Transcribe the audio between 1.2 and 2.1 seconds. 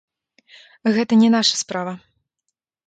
не наша справа.